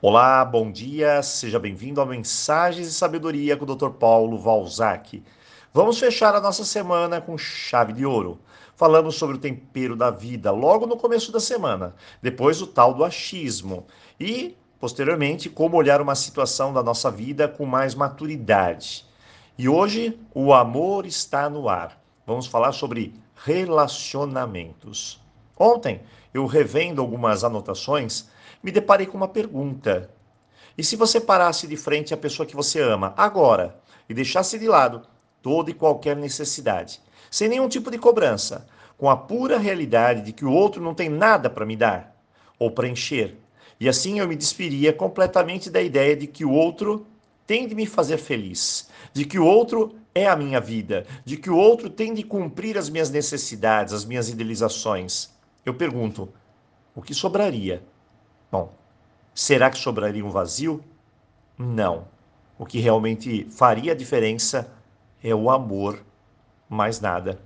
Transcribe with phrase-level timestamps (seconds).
[0.00, 3.90] Olá, bom dia, seja bem-vindo a Mensagens e Sabedoria com o Dr.
[3.90, 5.20] Paulo Valzac.
[5.74, 8.38] Vamos fechar a nossa semana com chave de ouro.
[8.76, 13.04] Falamos sobre o tempero da vida logo no começo da semana, depois o tal do
[13.04, 13.88] achismo
[14.20, 19.04] e, posteriormente, como olhar uma situação da nossa vida com mais maturidade.
[19.58, 22.00] E hoje o amor está no ar.
[22.24, 25.20] Vamos falar sobre relacionamentos.
[25.58, 26.02] Ontem,
[26.32, 28.28] eu revendo algumas anotações,
[28.62, 30.08] me deparei com uma pergunta.
[30.76, 33.76] E se você parasse de frente à pessoa que você ama agora
[34.08, 35.02] e deixasse de lado
[35.42, 38.66] toda e qualquer necessidade, sem nenhum tipo de cobrança,
[38.96, 42.16] com a pura realidade de que o outro não tem nada para me dar
[42.58, 43.36] ou preencher,
[43.80, 47.06] e assim eu me despiria completamente da ideia de que o outro
[47.46, 51.48] tem de me fazer feliz, de que o outro é a minha vida, de que
[51.48, 55.30] o outro tem de cumprir as minhas necessidades, as minhas idealizações.
[55.68, 56.32] Eu pergunto:
[56.94, 57.82] o que sobraria?
[58.50, 58.72] Bom,
[59.34, 60.82] será que sobraria um vazio?
[61.58, 62.08] Não.
[62.58, 64.72] O que realmente faria a diferença
[65.22, 66.02] é o amor,
[66.70, 67.38] mais nada.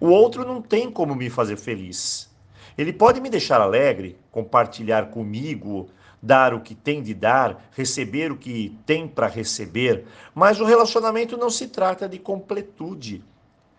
[0.00, 2.28] O outro não tem como me fazer feliz.
[2.76, 5.88] Ele pode me deixar alegre, compartilhar comigo,
[6.20, 11.36] dar o que tem de dar, receber o que tem para receber, mas o relacionamento
[11.36, 13.22] não se trata de completude.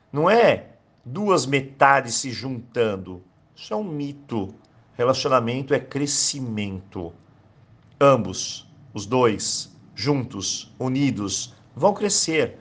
[0.09, 0.67] Não é
[1.04, 3.22] duas metades se juntando.
[3.56, 4.54] Isso é um mito.
[4.96, 7.14] Relacionamento é crescimento.
[8.02, 12.58] Ambos, os dois, juntos, unidos, vão crescer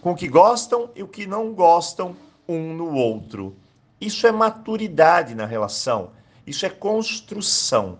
[0.00, 2.16] com o que gostam e o que não gostam
[2.48, 3.56] um no outro.
[4.00, 6.10] Isso é maturidade na relação,
[6.46, 7.98] isso é construção.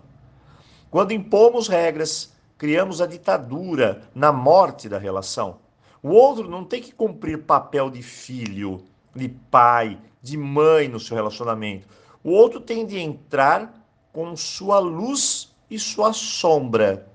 [0.89, 5.59] Quando impomos regras, criamos a ditadura na morte da relação.
[6.01, 11.15] O outro não tem que cumprir papel de filho, de pai, de mãe no seu
[11.15, 11.87] relacionamento
[12.23, 13.73] o outro tem de entrar
[14.11, 17.07] com sua luz e sua sombra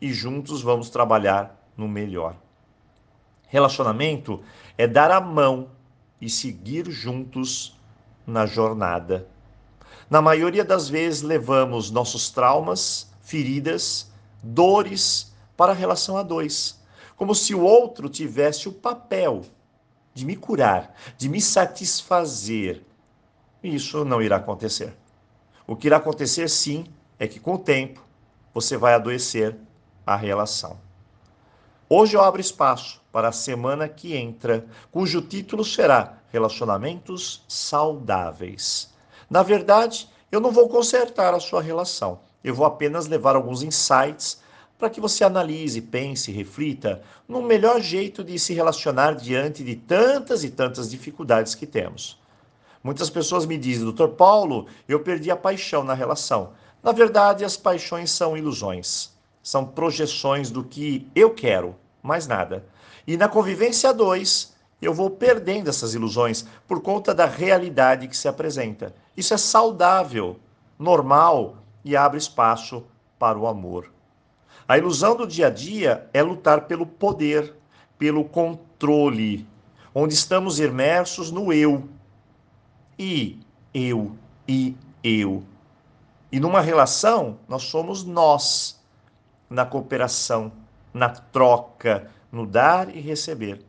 [0.00, 2.36] e juntos vamos trabalhar no melhor.
[3.48, 4.42] Relacionamento
[4.76, 5.70] é dar a mão
[6.20, 7.76] e seguir juntos
[8.26, 9.26] na jornada.
[10.08, 14.10] Na maioria das vezes levamos nossos traumas, feridas,
[14.42, 16.80] dores para a relação a dois,
[17.16, 19.42] como se o outro tivesse o papel
[20.14, 22.82] de me curar, de me satisfazer,
[23.62, 24.94] isso não irá acontecer.
[25.66, 26.84] O que irá acontecer, sim,
[27.18, 28.02] é que com o tempo
[28.52, 29.56] você vai adoecer
[30.06, 30.78] a relação.
[31.88, 38.94] Hoje eu abro espaço para a semana que entra, cujo título será Relacionamentos Saudáveis.
[39.28, 44.40] Na verdade, eu não vou consertar a sua relação, eu vou apenas levar alguns insights
[44.78, 50.42] para que você analise, pense, reflita no melhor jeito de se relacionar diante de tantas
[50.42, 52.18] e tantas dificuldades que temos.
[52.82, 56.52] Muitas pessoas me dizem, doutor Paulo, eu perdi a paixão na relação.
[56.82, 59.10] Na verdade, as paixões são ilusões,
[59.42, 62.64] são projeções do que eu quero, mais nada.
[63.06, 68.16] E na convivência a dois, eu vou perdendo essas ilusões por conta da realidade que
[68.16, 68.94] se apresenta.
[69.14, 70.38] Isso é saudável,
[70.78, 72.82] normal e abre espaço
[73.18, 73.92] para o amor.
[74.66, 77.54] A ilusão do dia a dia é lutar pelo poder,
[77.98, 79.46] pelo controle,
[79.94, 81.86] onde estamos imersos no eu,
[83.00, 83.40] e
[83.72, 84.14] eu
[84.46, 85.42] e eu.
[86.30, 88.78] E numa relação, nós somos nós,
[89.48, 90.52] na cooperação,
[90.92, 93.64] na troca, no dar e receber.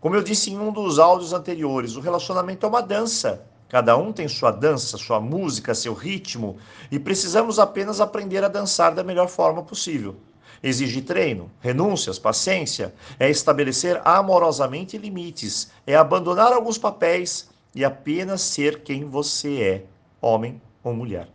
[0.00, 3.44] Como eu disse em um dos áudios anteriores, o relacionamento é uma dança.
[3.68, 6.58] Cada um tem sua dança, sua música, seu ritmo,
[6.92, 10.14] e precisamos apenas aprender a dançar da melhor forma possível.
[10.62, 18.82] Exige treino, renúncias, paciência, é estabelecer amorosamente limites, é abandonar alguns papéis, e apenas ser
[18.82, 19.84] quem você é,
[20.18, 21.28] homem ou mulher.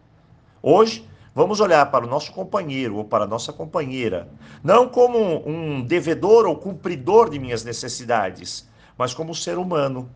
[0.59, 4.27] Hoje, vamos olhar para o nosso companheiro ou para a nossa companheira,
[4.63, 10.09] não como um devedor ou cumpridor de minhas necessidades, mas como um ser humano,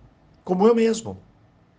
[0.43, 1.15] como eu mesmo,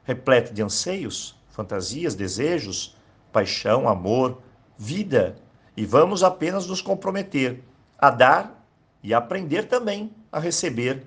[0.04, 2.96] repleto de anseios, fantasias, desejos,
[3.32, 4.38] paixão, amor,
[4.78, 5.34] vida.
[5.76, 7.64] E vamos apenas nos comprometer
[7.98, 8.64] a dar
[9.02, 11.04] e aprender também a receber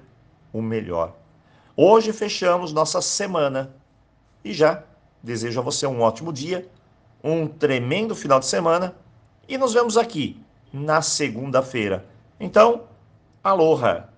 [0.52, 1.19] o melhor.
[1.82, 3.74] Hoje fechamos nossa semana
[4.44, 4.84] e já
[5.24, 6.70] desejo a você um ótimo dia,
[7.24, 8.94] um tremendo final de semana
[9.48, 10.38] e nos vemos aqui
[10.74, 12.06] na segunda-feira.
[12.38, 12.84] Então,
[13.42, 14.10] aloha!